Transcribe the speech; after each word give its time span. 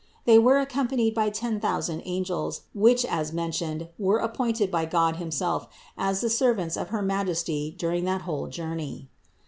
They 0.25 0.39
were 0.39 0.57
accompanied 0.57 1.13
by 1.13 1.25
the 1.29 1.35
ten 1.35 1.59
thousand 1.59 2.01
angels, 2.05 2.61
which 2.73 3.05
as 3.05 3.31
mentioned 3.31 3.81
(No. 3.81 3.85
450), 4.03 4.03
were 4.03 4.17
appointed 4.17 4.71
by 4.71 4.85
God 4.85 5.17
himself 5.17 5.67
as 5.95 6.21
the 6.21 6.29
servants 6.31 6.75
of 6.75 6.89
her 6.89 7.03
Majesty 7.03 7.69
during 7.77 8.05
that 8.05 8.21
whole 8.23 8.47
journey. 8.47 9.09